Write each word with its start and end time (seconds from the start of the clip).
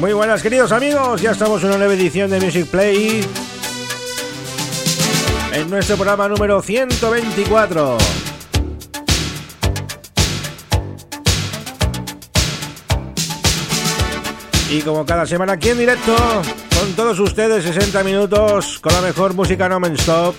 Muy 0.00 0.12
buenas 0.14 0.42
queridos 0.42 0.72
amigos, 0.72 1.20
ya 1.20 1.32
estamos 1.32 1.62
en 1.62 1.68
una 1.68 1.78
nueva 1.78 1.92
edición 1.92 2.30
de 2.30 2.40
Music 2.40 2.66
Play 2.66 3.22
en 5.52 5.68
nuestro 5.68 5.96
programa 5.96 6.26
número 6.28 6.62
124. 6.62 7.98
Y 14.70 14.80
como 14.82 15.04
cada 15.04 15.26
semana 15.26 15.54
aquí 15.54 15.68
en 15.70 15.78
directo, 15.78 16.16
con 16.78 16.92
todos 16.94 17.18
ustedes 17.18 17.64
60 17.64 18.04
minutos 18.04 18.78
con 18.78 18.92
la 18.92 19.02
mejor 19.02 19.34
música 19.34 19.68
no 19.68 19.84
stop 19.96 20.34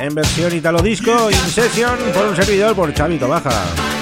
en 0.00 0.14
versión 0.14 0.54
italo 0.54 0.82
disco 0.82 1.30
in 1.30 1.50
session 1.50 1.96
por 2.12 2.26
un 2.26 2.36
servidor 2.36 2.74
por 2.74 2.92
Chavito 2.92 3.28
Baja. 3.28 3.95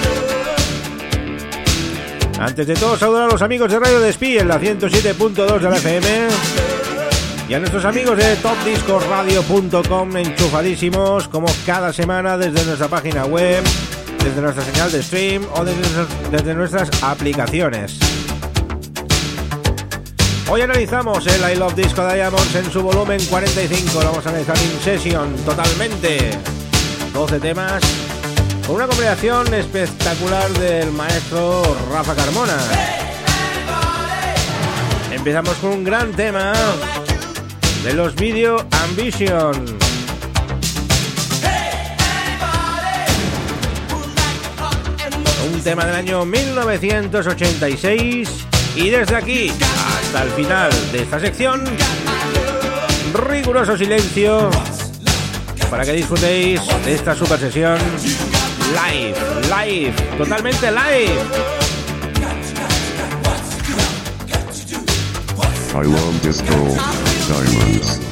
Antes 2.45 2.67
de 2.67 2.75
todo, 2.75 2.99
saludar 2.99 3.23
a 3.23 3.33
los 3.33 3.41
amigos 3.41 3.73
de 3.73 3.79
Radio 3.79 4.01
Despí 4.01 4.37
en 4.37 4.49
la 4.49 4.61
107.2 4.61 5.61
de 5.61 5.71
la 5.71 5.77
FM 5.77 6.29
y 7.49 7.55
a 7.55 7.59
nuestros 7.59 7.87
amigos 7.87 8.19
de 8.19 8.37
topdiscoradio.com 8.37 10.17
enchufadísimos 10.19 11.27
como 11.29 11.47
cada 11.65 11.91
semana 11.95 12.37
desde 12.37 12.63
nuestra 12.67 12.89
página 12.89 13.25
web, 13.25 13.65
desde 14.23 14.43
nuestra 14.43 14.63
señal 14.63 14.93
de 14.93 15.03
stream 15.03 15.47
o 15.55 15.65
desde, 15.65 16.55
nuestras 16.55 16.91
aplicaciones. 17.03 17.99
Hoy 20.51 20.61
analizamos 20.61 21.27
el 21.27 21.51
I 21.51 21.57
Love 21.57 21.75
Disco 21.77 22.07
Diamonds 22.07 22.55
en 22.57 22.71
su 22.71 22.83
volumen 22.83 23.25
45. 23.25 24.01
Lo 24.01 24.11
vamos 24.11 24.27
a 24.27 24.29
analizar 24.29 24.59
in 24.59 24.81
session 24.83 25.35
totalmente. 25.47 26.33
12 27.15 27.41
temas 27.41 28.04
con 28.67 28.77
una 28.77 28.87
combinación 28.87 29.53
espectacular 29.53 30.49
del 30.53 30.91
maestro 30.93 31.77
Rafa 31.91 32.15
Carmona. 32.15 32.57
Empezamos 35.11 35.57
con 35.57 35.71
un 35.71 35.83
gran 35.85 36.13
tema 36.13 36.53
de 37.83 37.93
los 37.93 38.15
Video 38.15 38.65
Ambition. 38.85 39.77
Un 45.53 45.61
tema 45.63 45.85
del 45.85 45.97
año 45.97 46.25
1986 46.25 48.31
y 48.77 48.89
desde 48.89 49.17
aquí 49.17 49.51
hasta 49.51 50.23
el 50.23 50.31
final 50.31 50.71
de 50.93 51.03
esta 51.03 51.21
sección, 51.21 51.65
riguroso 53.29 53.77
silencio 53.77 54.49
para 55.71 55.85
que 55.85 55.93
disfrutéis 55.93 56.61
de 56.85 56.95
esta 56.95 57.15
super 57.15 57.39
sesión 57.39 57.79
live, 58.73 59.49
live, 59.49 59.95
totalmente 60.17 60.71
live. 60.71 61.63
I 65.77 65.83
love 65.83 66.21
disco 66.23 66.55
diamonds. 67.29 68.05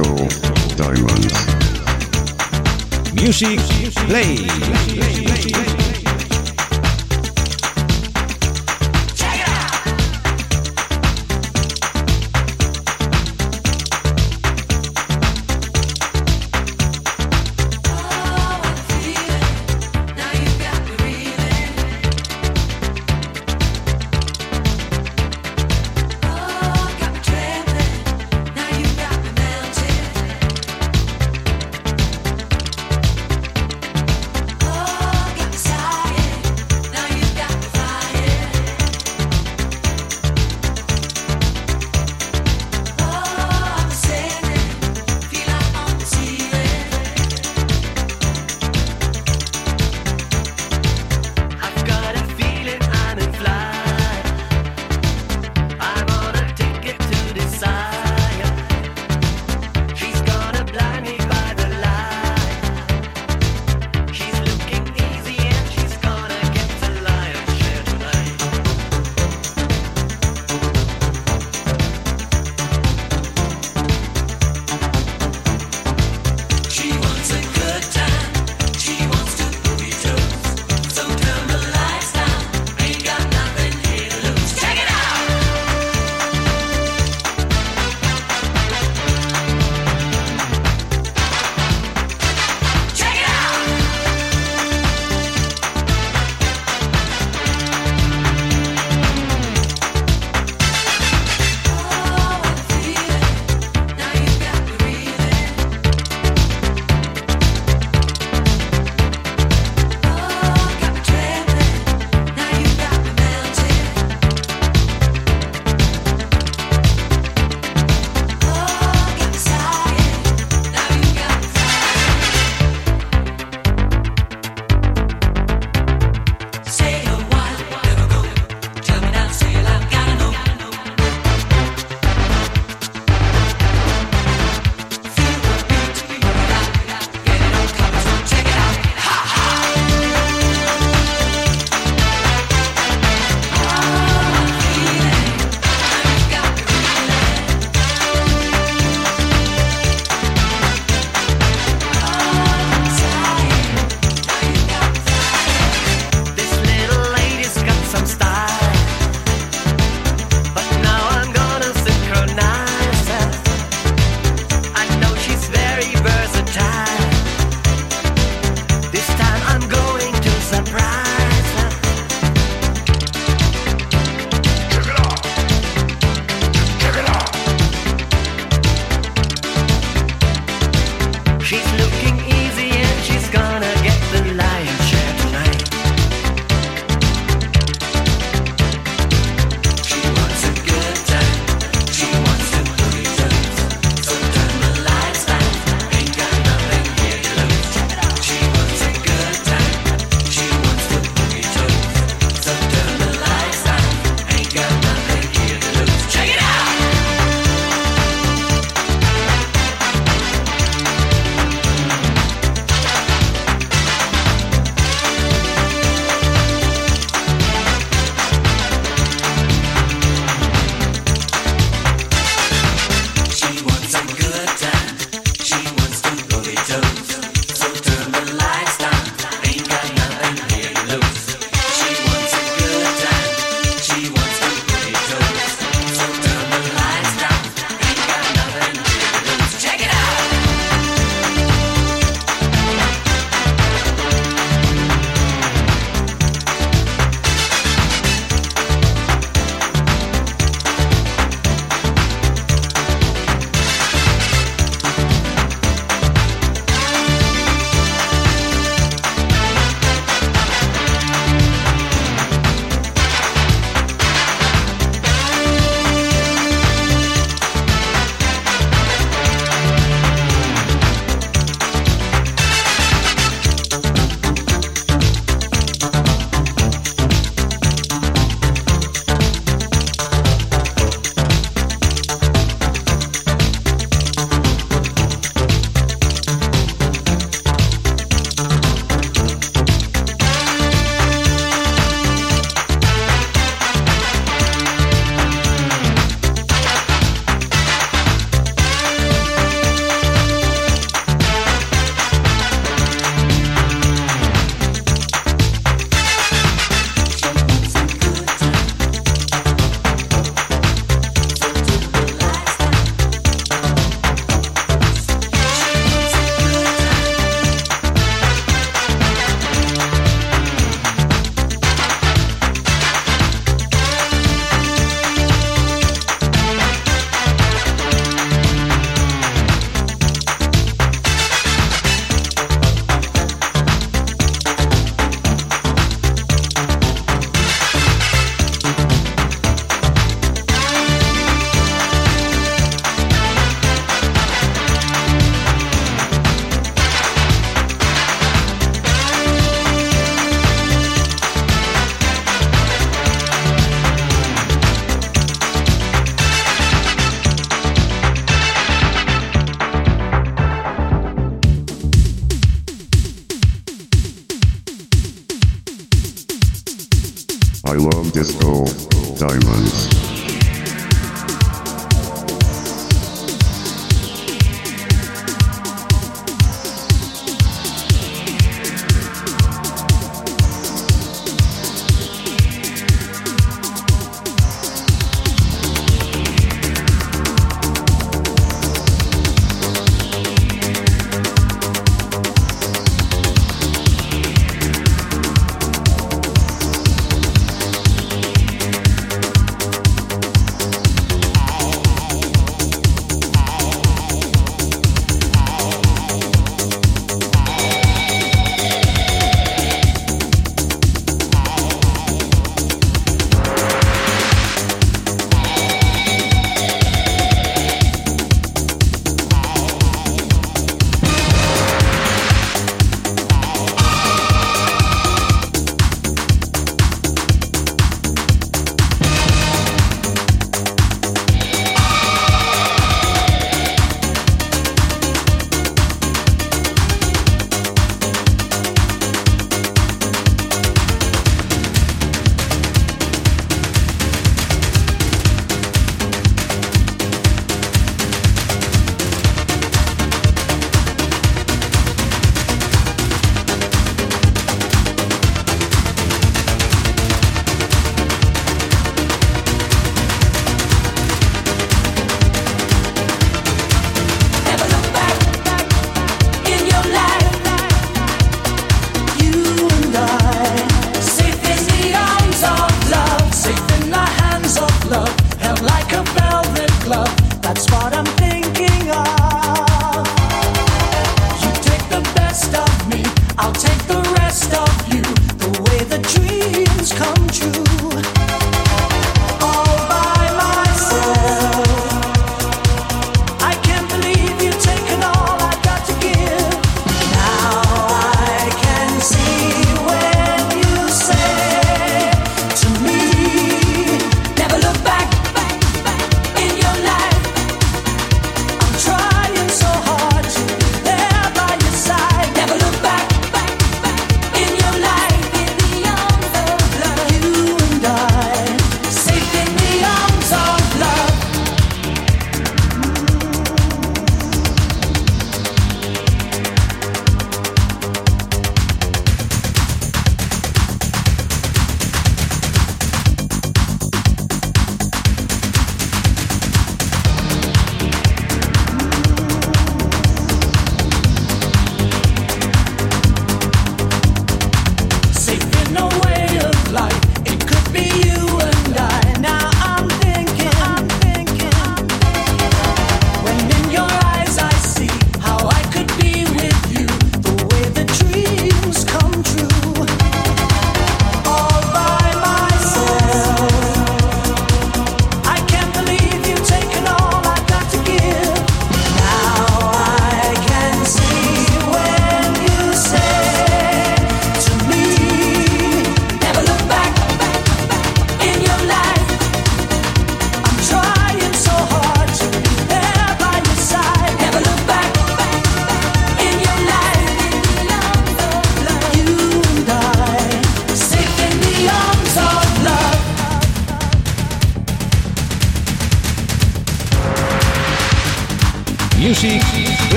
Disco 0.00 0.28
Diamonds. 0.76 1.46
Music 3.12 3.60
Play. 4.06 4.46
I've 4.48 5.89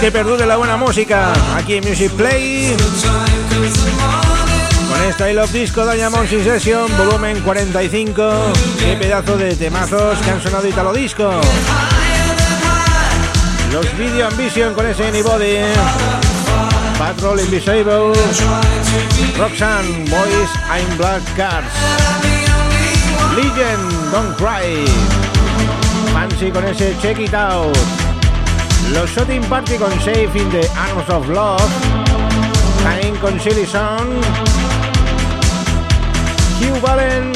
que 0.00 0.10
perdure 0.10 0.46
la 0.46 0.56
buena 0.56 0.78
música. 0.78 1.32
Aquí 1.54 1.74
en 1.74 1.86
Music 1.86 2.10
Play. 2.12 2.74
Con 4.88 5.02
esta 5.02 5.30
I 5.30 5.34
Love 5.34 5.52
Disco 5.52 5.86
Diamond 5.86 6.26
Session, 6.26 6.86
volumen 6.96 7.40
45. 7.40 8.52
Qué 8.78 8.96
pedazo 8.96 9.36
de 9.36 9.54
temazos 9.54 10.18
que 10.20 10.30
han 10.30 10.42
sonado 10.42 10.66
Italo 10.66 10.94
Disco. 10.94 11.30
Los 13.72 13.98
Video 13.98 14.28
Ambition 14.28 14.72
con 14.74 14.86
ese 14.86 15.06
Anybody. 15.06 15.58
Patrol 16.98 17.38
Invisible. 17.40 18.12
Roxanne, 19.38 20.04
Boys, 20.08 20.50
I'm 20.70 20.96
Black 20.96 21.22
Cars. 21.36 21.66
Legend, 23.36 24.10
Don't 24.10 24.34
Cry. 24.36 24.86
Fancy 26.14 26.50
con 26.50 26.64
ese 26.66 26.96
Check 27.02 27.18
It 27.18 27.34
Out. 27.34 27.99
Los 28.88 29.10
Shooting 29.10 29.42
Party 29.42 29.76
con 29.76 29.92
Safe 30.00 30.30
in 30.34 30.50
the 30.50 30.68
Arms 30.76 31.08
of 31.08 31.28
Love. 31.28 31.70
Time 32.82 33.18
con 33.20 33.38
Silly 33.40 33.66
Song. 33.66 34.08
Hugh 36.60 36.80
Ballen 36.80 37.32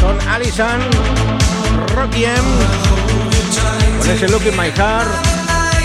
con 0.00 0.18
Allison. 0.28 0.80
Rocky 1.94 2.24
M. 2.24 2.42
Con 3.98 4.10
ese 4.10 4.28
Look 4.28 4.46
in 4.46 4.56
My 4.56 4.70
Heart. 4.70 5.08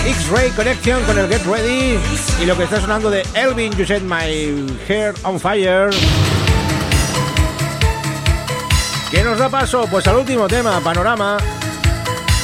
X-Ray 0.06 0.50
Connection 0.50 1.02
con 1.04 1.18
el 1.18 1.28
Get 1.28 1.44
Ready. 1.44 1.98
Y 2.40 2.46
lo 2.46 2.56
que 2.56 2.64
está 2.64 2.80
sonando 2.80 3.10
de 3.10 3.22
Elvin, 3.34 3.72
You 3.76 3.84
Set 3.84 4.02
My 4.02 4.66
Hair 4.88 5.14
on 5.24 5.38
Fire. 5.38 5.90
¿Qué 9.10 9.24
nos 9.24 9.38
da 9.38 9.48
paso? 9.48 9.86
Pues 9.90 10.06
al 10.06 10.16
último 10.16 10.46
tema, 10.46 10.80
Panorama. 10.80 11.36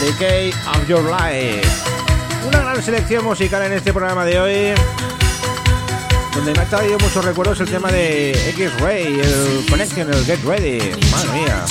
Decay 0.00 0.50
of 0.50 0.88
Your 0.88 1.02
Life. 1.02 1.85
Gran 2.76 2.84
selección 2.84 3.24
musical 3.24 3.62
en 3.62 3.72
este 3.72 3.90
programa 3.90 4.26
de 4.26 4.38
hoy. 4.38 4.74
Donde 6.34 6.52
me 6.52 6.60
ha 6.60 6.64
traído 6.66 6.98
muchos 6.98 7.24
recuerdos 7.24 7.58
el 7.60 7.70
tema 7.70 7.90
de 7.90 8.32
X-Ray, 8.50 9.18
el 9.18 9.66
Connection, 9.66 10.12
el 10.12 10.22
Get 10.26 10.44
Ready. 10.44 10.78
Madre 11.10 11.32
mía. 11.32 11.64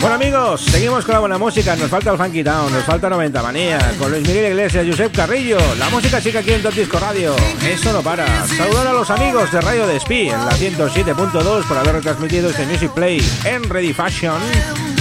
Bueno 0.00 0.16
amigos, 0.16 0.62
seguimos 0.62 1.04
con 1.04 1.12
la 1.12 1.20
buena 1.20 1.38
música, 1.38 1.76
nos 1.76 1.88
falta 1.88 2.10
el 2.10 2.18
Funky 2.18 2.42
Town, 2.42 2.72
nos 2.72 2.82
falta 2.82 3.08
90 3.08 3.40
Manía, 3.40 3.78
con 3.96 4.10
Luis 4.10 4.26
Miguel 4.26 4.50
Iglesias, 4.50 4.84
Josep 4.90 5.14
Carrillo, 5.14 5.58
la 5.78 5.88
música 5.88 6.20
sigue 6.20 6.38
aquí 6.38 6.50
en 6.50 6.62
Top 6.62 6.74
Disco 6.74 6.98
Radio, 6.98 7.36
eso 7.64 7.92
no 7.92 8.02
para. 8.02 8.26
Saludar 8.48 8.88
a 8.88 8.92
los 8.92 9.08
amigos 9.10 9.52
de 9.52 9.60
Radio 9.60 9.86
Despí 9.86 10.28
en 10.30 10.44
la 10.44 10.50
107.2 10.50 11.62
por 11.62 11.78
haber 11.78 11.94
retransmitido 11.94 12.50
este 12.50 12.66
Music 12.66 12.90
Play 12.90 13.24
en 13.44 13.62
Ready 13.62 13.92
Fashion. 13.92 14.93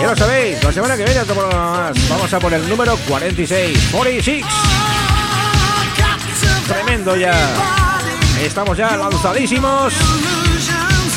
Ya 0.00 0.10
lo 0.10 0.16
sabéis, 0.16 0.62
la 0.62 0.72
semana 0.72 0.96
que 0.96 1.04
viene 1.04 1.20
más, 1.24 2.08
vamos 2.08 2.32
a 2.32 2.38
por 2.40 2.52
el 2.52 2.68
número 2.68 2.96
46, 3.08 3.88
46. 3.92 4.44
Tremendo 6.66 7.16
ya. 7.16 7.34
Estamos 8.42 8.76
ya 8.76 8.96
lanzadísimos. 8.96 9.94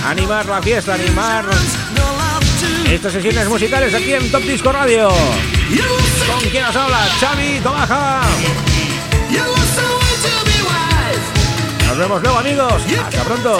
Animar 0.05 0.45
la 0.45 0.61
fiesta, 0.61 0.93
animar 0.93 1.45
estas 2.89 3.11
sesiones 3.11 3.49
musicales 3.49 3.93
aquí 3.93 4.13
en 4.13 4.31
Top 4.31 4.43
Disco 4.43 4.71
Radio. 4.71 5.09
¿Con 5.09 6.49
quién 6.49 6.63
nos 6.63 6.75
habla? 6.75 7.07
Xavi 7.19 7.59
Tobaja. 7.61 8.21
Nos 11.87 11.97
vemos 11.97 12.21
luego 12.21 12.37
amigos. 12.37 12.83
Hasta 13.05 13.23
pronto. 13.23 13.59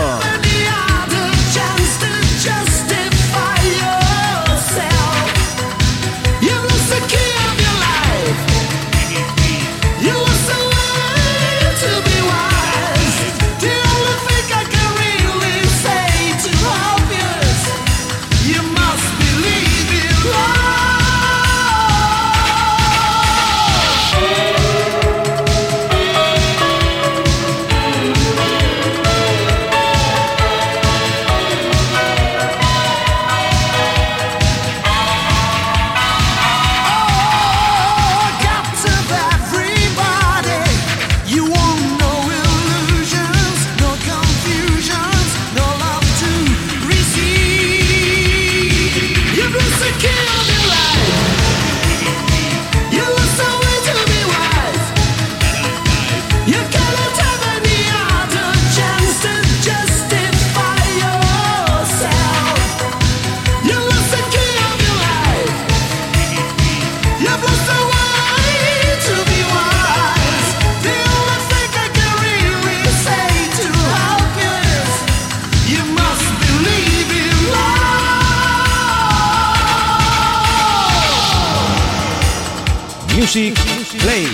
Music 83.27 83.55
Play. 83.99 84.25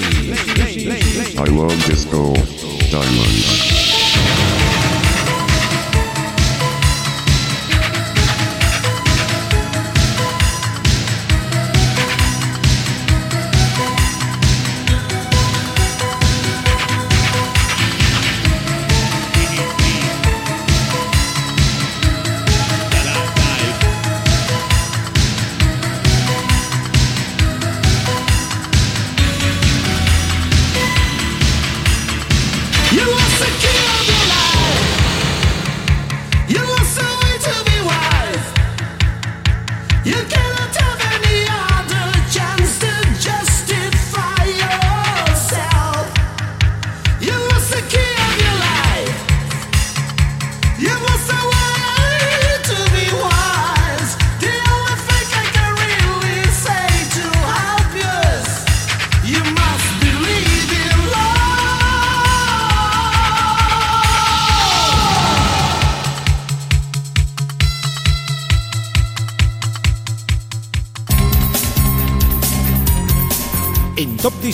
I 1.36 1.46
love 1.50 1.74
disco 1.84 2.32
diamonds. 2.92 4.73